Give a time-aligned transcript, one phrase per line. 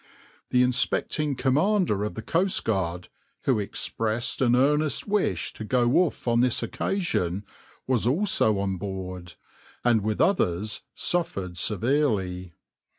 [0.01, 0.07] \par
[0.49, 3.07] "The inspecting commander of the coastguard,
[3.43, 7.45] who expressed an earnest wish to go off on this occasion,
[7.85, 9.35] was also on board,
[9.83, 12.55] and with others suffered severely.